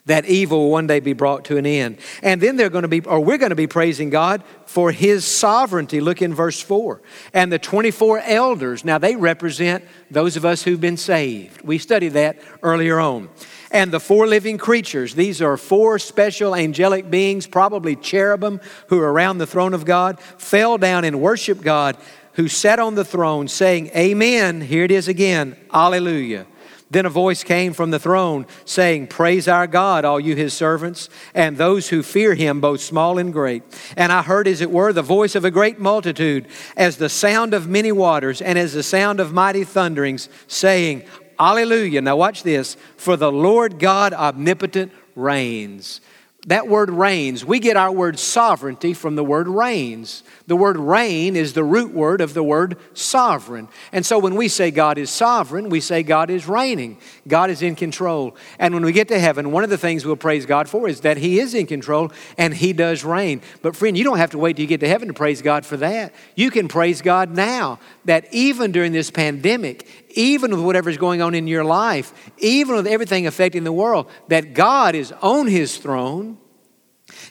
[0.06, 1.98] that evil will one day be brought to an end.
[2.22, 5.24] And then they're going to be, or we're going to be praising God for his
[5.24, 6.00] sovereignty.
[6.00, 7.00] Look in verse 4.
[7.32, 11.62] And the 24 elders, now they represent those of us who've been saved.
[11.62, 13.28] We studied that earlier on.
[13.70, 19.12] And the four living creatures, these are four special angelic beings, probably cherubim, who are
[19.12, 21.96] around the throne of God, fell down and worshiped God,
[22.34, 24.60] who sat on the throne, saying, Amen.
[24.60, 25.56] Here it is again.
[25.72, 26.46] Alleluia.
[26.90, 31.10] Then a voice came from the throne saying, Praise our God, all you his servants,
[31.34, 33.62] and those who fear him, both small and great.
[33.96, 37.52] And I heard, as it were, the voice of a great multitude, as the sound
[37.52, 41.04] of many waters, and as the sound of mighty thunderings, saying,
[41.38, 42.00] Alleluia.
[42.00, 42.76] Now watch this.
[42.96, 46.00] For the Lord God omnipotent reigns.
[46.46, 50.22] That word reigns, we get our word sovereignty from the word reigns.
[50.46, 53.68] The word reign is the root word of the word sovereign.
[53.92, 56.98] And so when we say God is sovereign, we say God is reigning.
[57.26, 58.36] God is in control.
[58.58, 61.00] And when we get to heaven, one of the things we'll praise God for is
[61.00, 63.42] that He is in control and He does reign.
[63.60, 65.66] But friend, you don't have to wait till you get to heaven to praise God
[65.66, 66.14] for that.
[66.34, 71.34] You can praise God now that even during this pandemic, even with whatever's going on
[71.34, 76.38] in your life, even with everything affecting the world, that God is on his throne.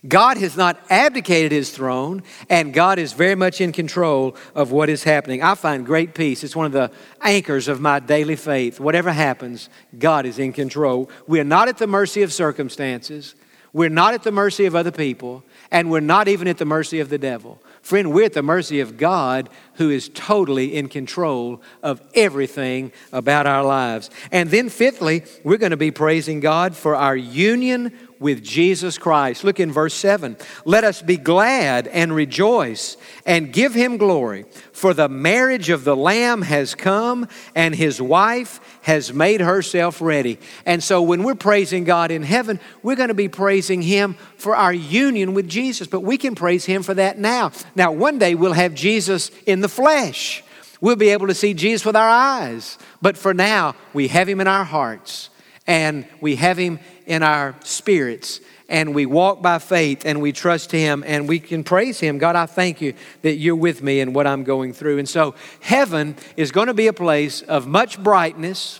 [0.07, 4.87] God has not abdicated his throne, and God is very much in control of what
[4.87, 5.41] is happening.
[5.41, 6.43] I find great peace.
[6.43, 8.79] It's one of the anchors of my daily faith.
[8.79, 11.09] Whatever happens, God is in control.
[11.25, 13.33] We are not at the mercy of circumstances,
[13.73, 16.99] we're not at the mercy of other people, and we're not even at the mercy
[16.99, 17.61] of the devil.
[17.81, 23.47] Friend, we're at the mercy of God who is totally in control of everything about
[23.47, 24.09] our lives.
[24.31, 29.43] And then, fifthly, we're going to be praising God for our union with Jesus Christ.
[29.43, 30.37] Look in verse 7.
[30.65, 35.95] Let us be glad and rejoice and give him glory, for the marriage of the
[35.95, 40.39] Lamb has come, and his wife has made herself ready.
[40.65, 44.55] And so when we're praising God in heaven, we're going to be praising him for
[44.55, 47.51] our union with Jesus, but we can praise him for that now.
[47.75, 50.43] Now, one day we'll have Jesus in the flesh.
[50.79, 52.77] We'll be able to see Jesus with our eyes.
[53.01, 55.29] But for now, we have him in our hearts
[55.65, 60.71] and we have him in our spirits and we walk by faith and we trust
[60.71, 62.17] Him and we can praise Him.
[62.17, 64.99] God, I thank you that you're with me in what I'm going through.
[64.99, 68.79] And so, heaven is going to be a place of much brightness,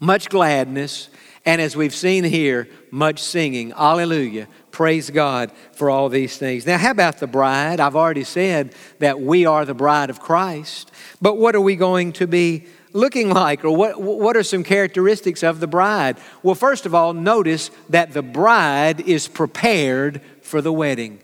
[0.00, 1.08] much gladness,
[1.44, 3.70] and as we've seen here, much singing.
[3.70, 4.48] Hallelujah.
[4.78, 6.64] Praise God for all these things.
[6.64, 7.80] Now, how about the bride?
[7.80, 12.12] I've already said that we are the bride of Christ, but what are we going
[12.12, 12.66] to be?
[12.92, 16.16] looking like, or what, what are some characteristics of the bride?
[16.44, 21.18] Well, first of all, notice that the bride is prepared for the wedding.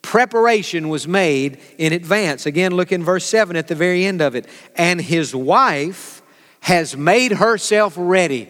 [0.00, 2.46] Preparation was made in advance.
[2.46, 4.46] Again, look in verse 7 at the very end of it.
[4.76, 6.22] And his wife
[6.60, 8.48] has made herself ready.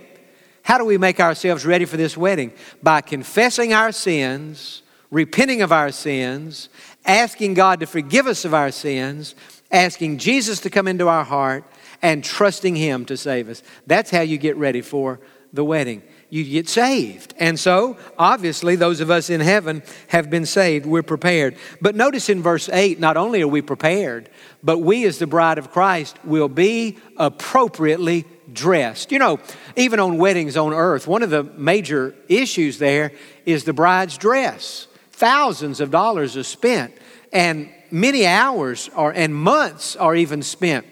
[0.62, 2.52] How do we make ourselves ready for this wedding?
[2.82, 6.68] By confessing our sins, repenting of our sins,
[7.04, 9.34] asking God to forgive us of our sins,
[9.70, 11.64] asking Jesus to come into our heart,
[12.00, 13.62] and trusting Him to save us.
[13.86, 15.20] That's how you get ready for
[15.52, 16.02] the wedding.
[16.30, 17.34] You get saved.
[17.38, 20.86] And so, obviously, those of us in heaven have been saved.
[20.86, 21.56] We're prepared.
[21.82, 24.30] But notice in verse 8, not only are we prepared,
[24.62, 29.12] but we, as the bride of Christ, will be appropriately dressed.
[29.12, 29.40] You know,
[29.76, 33.12] even on weddings on earth, one of the major issues there
[33.46, 34.86] is the bride's dress.
[35.10, 36.94] Thousands of dollars are spent,
[37.32, 40.86] and many hours are, and months are even spent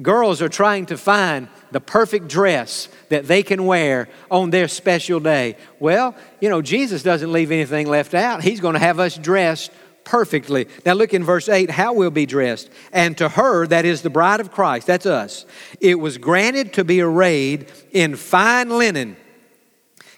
[0.00, 5.20] girls are trying to find the perfect dress that they can wear on their special
[5.20, 5.56] day.
[5.80, 8.42] Well, you know, Jesus doesn't leave anything left out.
[8.42, 9.70] He's going to have us dressed
[10.08, 10.66] perfectly.
[10.86, 12.70] Now, look in verse 8 how we'll be dressed.
[12.92, 15.44] And to her, that is the bride of Christ, that's us,
[15.80, 19.16] it was granted to be arrayed in fine linen,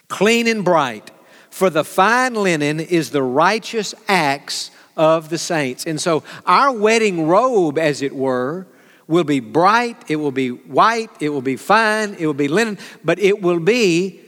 [0.07, 1.11] clean and bright.
[1.49, 5.85] For the fine linen is the righteous acts of the saints.
[5.85, 8.67] And so, our wedding robe, as it were,
[9.07, 12.77] will be bright, it will be white, it will be fine, it will be linen,
[13.03, 14.21] but it will be,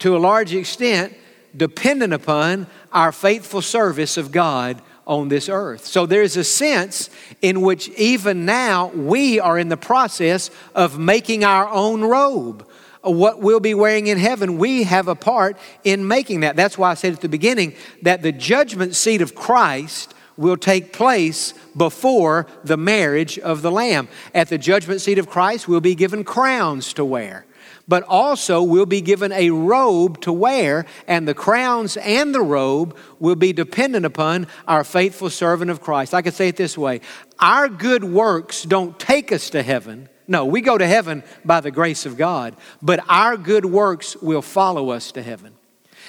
[0.00, 1.14] to a large extent,
[1.56, 5.84] dependent upon our faithful service of God on this earth.
[5.86, 7.10] So there's a sense
[7.42, 12.64] in which even now we are in the process of making our own robe.
[13.04, 16.54] Uh, what we'll be wearing in heaven, we have a part in making that.
[16.54, 20.92] That's why I said at the beginning that the judgment seat of Christ will take
[20.92, 24.06] place before the marriage of the Lamb.
[24.32, 27.44] At the judgment seat of Christ, we'll be given crowns to wear,
[27.90, 32.96] but also we'll be given a robe to wear, and the crowns and the robe
[33.18, 36.14] will be dependent upon our faithful servant of Christ.
[36.14, 37.00] I could say it this way
[37.40, 40.08] Our good works don't take us to heaven.
[40.28, 44.42] No, we go to heaven by the grace of God, but our good works will
[44.42, 45.56] follow us to heaven.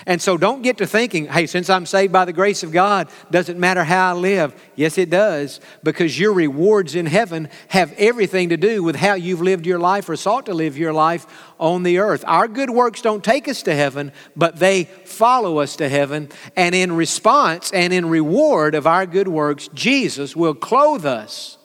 [0.06, 3.10] And so don't get to thinking, hey, since I'm saved by the grace of God,
[3.30, 4.54] doesn't matter how I live.
[4.76, 9.42] Yes, it does, because your rewards in heaven have everything to do with how you've
[9.42, 11.26] lived your life or sought to live your life
[11.60, 12.24] on the earth.
[12.28, 16.30] Our good works don't take us to heaven, but they follow us to heaven.
[16.56, 21.58] And in response and in reward of our good works, Jesus will clothe us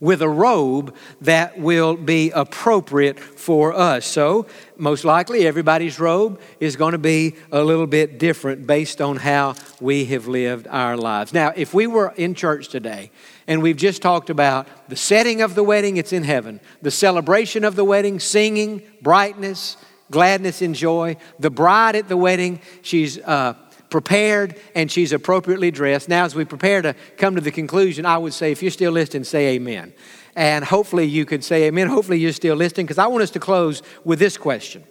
[0.00, 4.06] with a robe that will be appropriate for us.
[4.06, 4.46] So,
[4.78, 9.54] most likely, everybody's robe is going to be a little bit different based on how
[9.78, 11.34] we have lived our lives.
[11.34, 13.10] Now, if we were in church today
[13.46, 17.62] and we've just talked about the setting of the wedding, it's in heaven, the celebration
[17.62, 19.76] of the wedding, singing, brightness,
[20.10, 23.18] gladness, and joy, the bride at the wedding, she's.
[23.18, 23.54] Uh,
[23.90, 26.08] prepared and she's appropriately dressed.
[26.08, 28.92] Now, as we prepare to come to the conclusion, I would say if you're still
[28.92, 29.92] listening, say amen.
[30.36, 31.88] And hopefully you could say amen.
[31.88, 34.84] Hopefully you're still listening because I want us to close with this question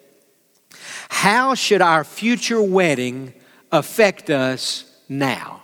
[1.09, 3.33] How should our future wedding
[3.71, 5.63] affect us now?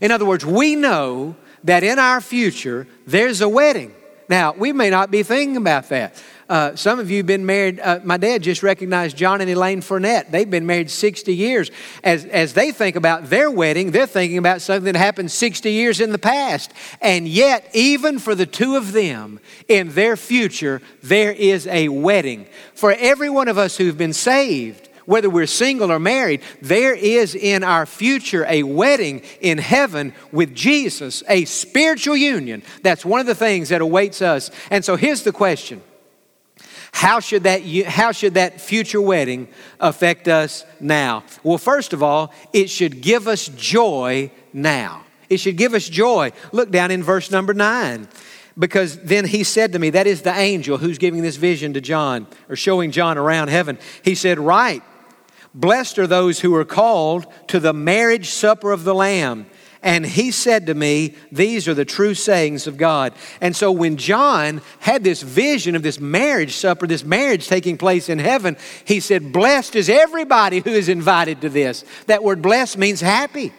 [0.00, 3.92] In other words, we know that in our future there's a wedding.
[4.28, 6.22] Now, we may not be thinking about that.
[6.48, 7.80] Uh, some of you have been married.
[7.80, 10.30] Uh, my dad just recognized John and Elaine Fournette.
[10.30, 11.72] They've been married 60 years.
[12.04, 16.00] As, as they think about their wedding, they're thinking about something that happened 60 years
[16.00, 16.72] in the past.
[17.00, 22.46] And yet, even for the two of them, in their future, there is a wedding.
[22.74, 27.34] For every one of us who've been saved, whether we're single or married, there is
[27.34, 32.62] in our future a wedding in heaven with Jesus, a spiritual union.
[32.82, 34.50] That's one of the things that awaits us.
[34.70, 35.82] And so here's the question
[36.96, 41.24] how should that, how should that future wedding affect us now?
[41.42, 45.04] Well, first of all, it should give us joy now.
[45.28, 46.32] It should give us joy.
[46.52, 48.08] Look down in verse number nine.
[48.58, 51.82] Because then he said to me, that is the angel who's giving this vision to
[51.82, 53.78] John or showing John around heaven.
[54.02, 54.82] He said, Right,
[55.54, 59.44] blessed are those who are called to the marriage supper of the Lamb.
[59.86, 63.12] And he said to me, These are the true sayings of God.
[63.40, 68.08] And so when John had this vision of this marriage supper, this marriage taking place
[68.08, 71.84] in heaven, he said, Blessed is everybody who is invited to this.
[72.06, 73.52] That word blessed means happy.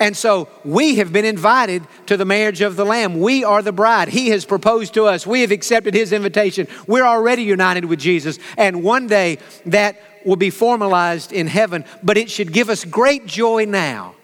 [0.00, 3.20] And so we have been invited to the marriage of the Lamb.
[3.20, 4.08] We are the bride.
[4.08, 5.26] He has proposed to us.
[5.26, 6.66] We have accepted His invitation.
[6.86, 8.38] We're already united with Jesus.
[8.56, 13.26] And one day that will be formalized in heaven, but it should give us great
[13.26, 14.14] joy now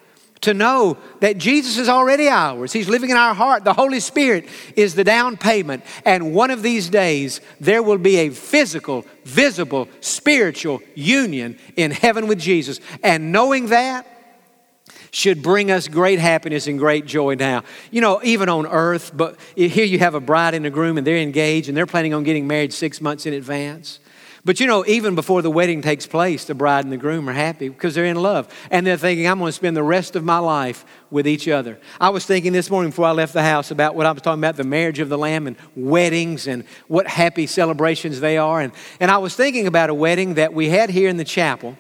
[0.45, 2.73] to know that Jesus is already ours.
[2.73, 3.65] He's living in our heart.
[3.65, 5.85] The Holy Spirit is the down payment.
[6.05, 12.27] And one of these days, there will be a physical, visible, spiritual union in heaven
[12.27, 12.81] with Jesus.
[13.03, 14.07] And knowing that,
[15.11, 17.63] should bring us great happiness and great joy now.
[17.93, 21.07] You know, even on earth, but here you have a bride and a groom and
[21.07, 24.01] they're engaged and they're planning on getting married six months in advance.
[24.47, 27.33] But you know, even before the wedding takes place, the bride and the groom are
[27.33, 28.47] happy because they're in love.
[28.71, 31.79] And they're thinking, I'm going to spend the rest of my life with each other.
[31.99, 34.41] I was thinking this morning before I left the house about what I was talking
[34.41, 38.61] about the marriage of the Lamb and weddings and what happy celebrations they are.
[38.61, 41.79] And, and I was thinking about a wedding that we had here in the chapel.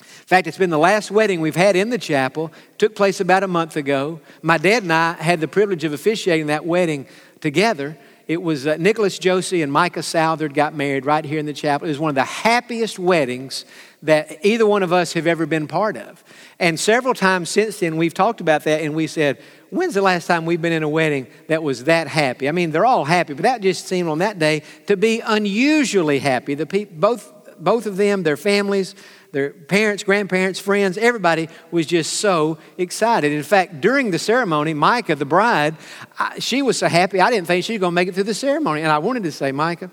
[0.00, 2.50] In fact, it's been the last wedding we've had in the chapel.
[2.72, 4.20] It took place about a month ago.
[4.42, 7.06] My dad and I had the privilege of officiating that wedding
[7.40, 7.96] together
[8.26, 11.86] it was uh, Nicholas Josie and Micah Southard got married right here in the chapel.
[11.86, 13.66] It was one of the happiest weddings
[14.02, 16.24] that either one of us have ever been part of.
[16.58, 19.38] And several times since then, we've talked about that and we said,
[19.70, 22.48] when's the last time we've been in a wedding that was that happy?
[22.48, 26.18] I mean, they're all happy, but that just seemed on that day to be unusually
[26.18, 26.54] happy.
[26.54, 28.94] The pe- both, both of them, their families,
[29.34, 33.32] their parents, grandparents, friends, everybody was just so excited.
[33.32, 35.76] In fact, during the ceremony, Micah, the bride,
[36.18, 38.24] I, she was so happy, I didn't think she was going to make it through
[38.24, 38.82] the ceremony.
[38.82, 39.90] And I wanted to say, Micah,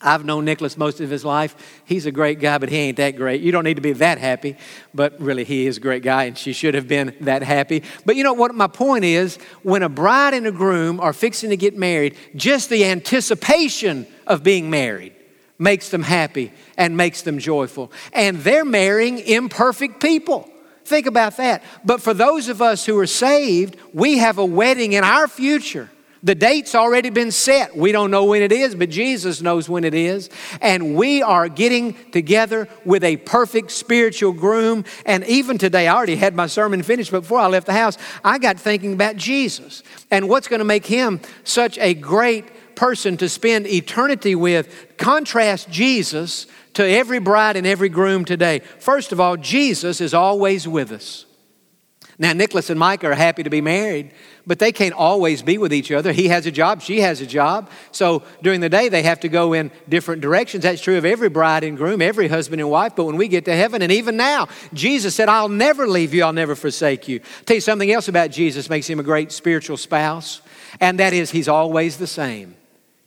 [0.00, 1.82] I've known Nicholas most of his life.
[1.84, 3.40] He's a great guy, but he ain't that great.
[3.42, 4.56] You don't need to be that happy,
[4.94, 7.82] but really, he is a great guy, and she should have been that happy.
[8.06, 8.54] But you know what?
[8.54, 12.70] My point is when a bride and a groom are fixing to get married, just
[12.70, 15.14] the anticipation of being married
[15.60, 17.92] makes them happy and makes them joyful.
[18.12, 20.50] And they're marrying imperfect people.
[20.84, 21.62] Think about that.
[21.84, 25.90] But for those of us who are saved, we have a wedding in our future.
[26.22, 27.76] The date's already been set.
[27.76, 30.28] We don't know when it is, but Jesus knows when it is.
[30.60, 34.84] And we are getting together with a perfect spiritual groom.
[35.06, 37.96] And even today, I already had my sermon finished, but before I left the house,
[38.22, 42.44] I got thinking about Jesus and what's going to make him such a great
[42.80, 44.96] person to spend eternity with.
[44.96, 48.60] Contrast Jesus to every bride and every groom today.
[48.78, 51.26] First of all, Jesus is always with us.
[52.18, 54.12] Now, Nicholas and Micah are happy to be married,
[54.46, 56.10] but they can't always be with each other.
[56.10, 57.70] He has a job, she has a job.
[57.92, 60.62] So during the day, they have to go in different directions.
[60.62, 62.96] That's true of every bride and groom, every husband and wife.
[62.96, 66.24] But when we get to heaven, and even now, Jesus said, I'll never leave you,
[66.24, 67.20] I'll never forsake you.
[67.20, 70.40] I'll tell you something else about Jesus makes him a great spiritual spouse,
[70.80, 72.54] and that is he's always the same.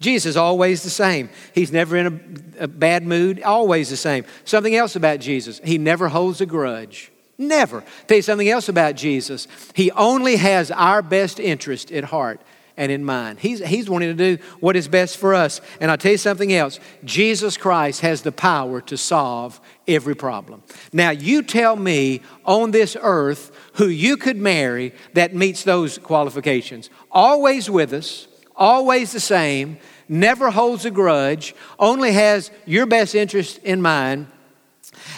[0.03, 1.29] Jesus is always the same.
[1.55, 2.07] He's never in
[2.59, 4.25] a, a, bad mood, always the same.
[4.43, 7.11] Something else about Jesus, he never holds a grudge.
[7.37, 7.83] Never.
[8.07, 9.47] Tell you something else about Jesus.
[9.73, 12.41] He only has our best interest at heart.
[12.75, 13.39] and in mind.
[13.39, 15.61] He's, he's wanting to do what is best for us.
[15.79, 20.63] And I'll tell you something else Jesus Christ has the power to solve every problem.
[20.91, 26.89] Now, you tell me on this earth who you could marry that meets those qualifications.
[27.11, 29.77] Always with us, always the same,
[30.07, 34.27] never holds a grudge, only has your best interest in mind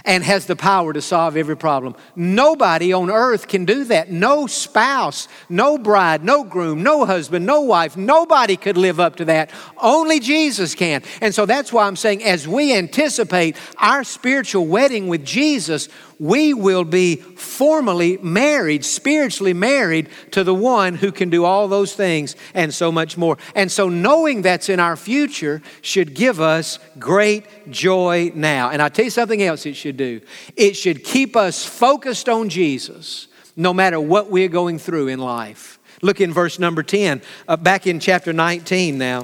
[0.04, 1.96] and has the power to solve every problem.
[2.16, 4.12] Nobody on earth can do that.
[4.12, 9.26] No spouse, no bride, no groom, no husband, no wife, nobody could live up to
[9.26, 9.52] that.
[9.78, 11.04] Only Jesus can.
[11.22, 16.54] And so that's why I'm saying, as we anticipate our spiritual wedding with Jesus, we
[16.54, 22.36] will be formally married, spiritually married to the one who can do all those things
[22.54, 23.38] and so much more.
[23.54, 28.70] And so, knowing that's in our future should give us great joy now.
[28.70, 30.22] And I'll tell you something else it should do
[30.56, 35.80] it should keep us focused on Jesus no matter what we're going through in life.
[36.02, 39.24] Look in verse number 10, uh, back in chapter 19 now.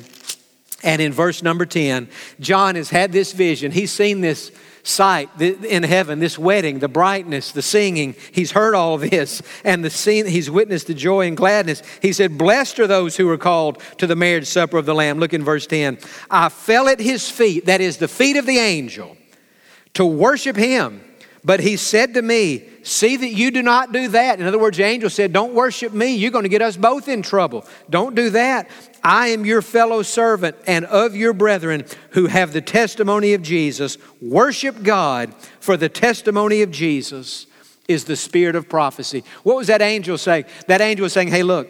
[0.83, 3.71] And in verse number 10, John has had this vision.
[3.71, 4.51] He's seen this
[4.83, 8.15] sight in heaven, this wedding, the brightness, the singing.
[8.31, 11.83] He's heard all this and the scene, he's witnessed the joy and gladness.
[12.01, 15.19] He said, Blessed are those who are called to the marriage supper of the Lamb.
[15.19, 15.99] Look in verse 10.
[16.29, 19.17] I fell at his feet, that is the feet of the angel,
[19.93, 21.03] to worship him.
[21.43, 24.39] But he said to me, See that you do not do that.
[24.39, 26.15] In other words, the angel said, Don't worship me.
[26.15, 27.65] You're going to get us both in trouble.
[27.89, 28.69] Don't do that.
[29.03, 33.97] I am your fellow servant and of your brethren who have the testimony of Jesus.
[34.21, 37.47] Worship God, for the testimony of Jesus
[37.87, 39.23] is the spirit of prophecy.
[39.43, 40.45] What was that angel saying?
[40.67, 41.67] That angel was saying, Hey, look,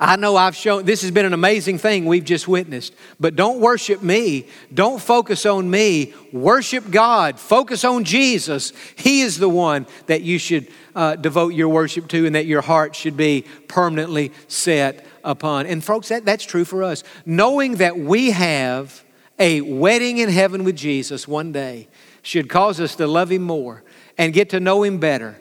[0.00, 3.58] I know I've shown, this has been an amazing thing we've just witnessed, but don't
[3.58, 4.46] worship me.
[4.72, 6.14] Don't focus on me.
[6.32, 7.40] Worship God.
[7.40, 8.72] Focus on Jesus.
[8.94, 12.60] He is the one that you should uh, devote your worship to and that your
[12.60, 15.66] heart should be permanently set upon.
[15.66, 17.02] And folks, that, that's true for us.
[17.26, 19.04] Knowing that we have
[19.40, 21.88] a wedding in heaven with Jesus one day
[22.22, 23.82] should cause us to love Him more
[24.16, 25.40] and get to know Him better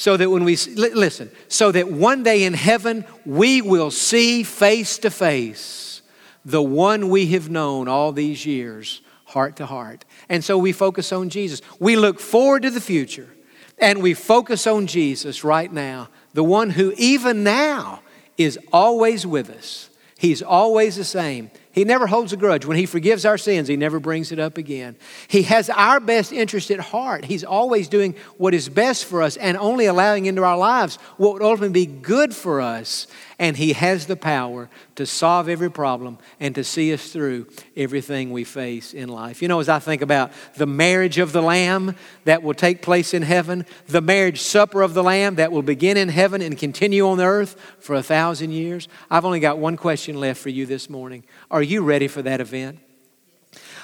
[0.00, 4.96] so that when we listen, so that one day in heaven we will see face
[4.96, 6.00] to face
[6.42, 10.06] the one we have known all these years, heart to heart.
[10.30, 11.60] And so we focus on Jesus.
[11.78, 13.28] We look forward to the future
[13.76, 18.00] and we focus on Jesus right now, the one who even now
[18.38, 19.90] is always with us.
[20.16, 21.50] He's always the same.
[21.72, 22.66] He never holds a grudge.
[22.66, 24.96] When He forgives our sins, He never brings it up again.
[25.28, 27.24] He has our best interest at heart.
[27.24, 31.34] He's always doing what is best for us and only allowing into our lives what
[31.34, 33.06] would ultimately be good for us.
[33.40, 38.30] And He has the power to solve every problem and to see us through everything
[38.30, 39.40] we face in life.
[39.40, 43.14] You know, as I think about the marriage of the Lamb that will take place
[43.14, 47.08] in heaven, the marriage supper of the Lamb that will begin in heaven and continue
[47.08, 50.90] on earth for a thousand years, I've only got one question left for you this
[50.90, 51.24] morning.
[51.50, 52.78] Are you ready for that event?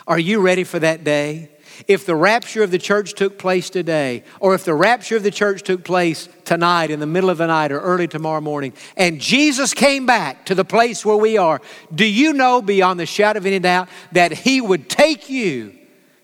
[0.06, 1.55] Are you ready for that day?
[1.86, 5.30] If the rapture of the church took place today, or if the rapture of the
[5.30, 9.20] church took place tonight, in the middle of the night, or early tomorrow morning, and
[9.20, 11.60] Jesus came back to the place where we are,
[11.94, 15.76] do you know beyond the shadow of any doubt that He would take you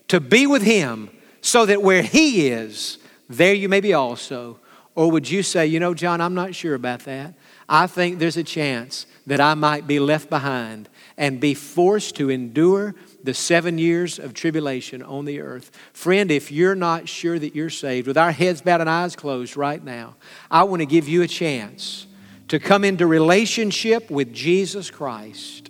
[0.07, 1.09] to be with Him
[1.41, 2.97] so that where He is,
[3.29, 4.59] there you may be also?
[4.95, 7.33] Or would you say, you know, Jon, I'm not sure about that.
[7.67, 12.29] I think there's a chance that I might be left behind and be forced to
[12.29, 15.71] endure the seven years of tribulation on the earth.
[15.93, 19.55] Friend, if you're not sure that you're saved, with our heads bowed and eyes closed
[19.55, 20.15] right now,
[20.51, 22.05] I want to give you a chance
[22.49, 25.69] to come into relationship with Jesus Christ.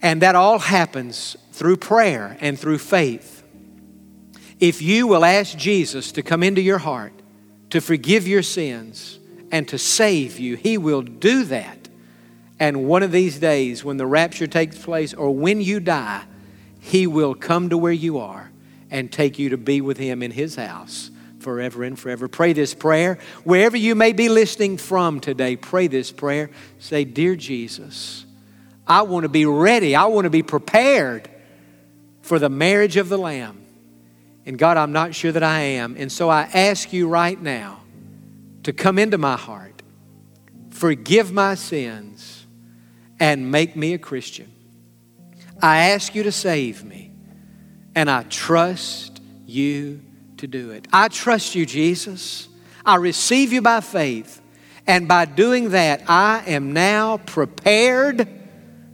[0.00, 3.44] And that all happens through prayer and through faith.
[4.58, 7.12] If you will ask Jesus to come into your heart,
[7.70, 9.18] to forgive your sins,
[9.50, 11.81] and to save you, He will do that
[12.62, 16.22] and one of these days, when the rapture takes place or when you die,
[16.78, 18.52] He will come to where you are
[18.88, 21.10] and take you to be with Him in His house
[21.40, 22.28] forever and forever.
[22.28, 23.18] Pray this prayer.
[23.42, 26.50] Wherever you may be listening from today, pray this prayer.
[26.78, 28.26] Say, Dear Jesus,
[28.86, 29.96] I want to be ready.
[29.96, 31.28] I want to be prepared
[32.20, 33.60] for the marriage of the Lamb.
[34.46, 35.96] And God, I'm not sure that I am.
[35.98, 37.80] And so I ask you right now
[38.62, 39.82] to come into my heart,
[40.70, 42.41] forgive my sins
[43.22, 44.50] and make me a Christian.
[45.62, 47.12] I ask you to save me,
[47.94, 50.02] and I trust you
[50.38, 50.88] to do it.
[50.92, 52.48] I trust you, Jesus.
[52.84, 54.42] I receive you by faith,
[54.88, 58.28] and by doing that, I am now prepared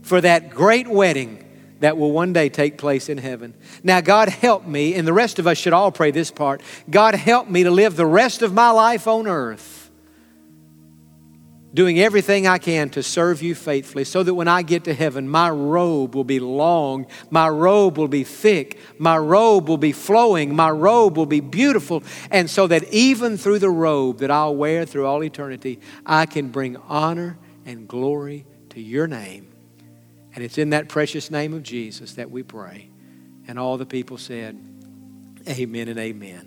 [0.02, 1.42] for that great wedding
[1.80, 3.54] that will one day take place in heaven.
[3.82, 6.60] Now, God help me, and the rest of us should all pray this part
[6.90, 9.77] God help me to live the rest of my life on earth
[11.74, 15.28] doing everything I can to serve you faithfully so that when I get to heaven,
[15.28, 20.54] my robe will be long, my robe will be thick, my robe will be flowing,
[20.54, 24.86] my robe will be beautiful, and so that even through the robe that I'll wear
[24.86, 29.48] through all eternity, I can bring honor and glory to your name.
[30.34, 32.90] And it's in that precious name of Jesus that we pray.
[33.46, 34.56] And all the people said,
[35.48, 36.46] Amen and amen.